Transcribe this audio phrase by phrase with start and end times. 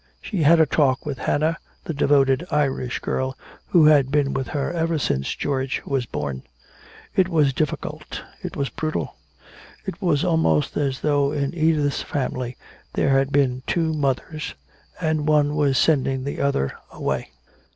[0.19, 4.73] She had a talk with Hannah, the devoted Irish girl who had been with her
[4.73, 6.41] ever since George was born.
[7.15, 9.13] It was difficult, it was brutal.
[9.85, 12.57] It was almost as though in Edith's family
[12.93, 14.55] there had been two mothers,
[14.99, 17.29] and one was sending the other away.